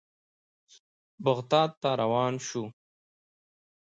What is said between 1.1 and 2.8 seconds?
بغداد ته روان شوو.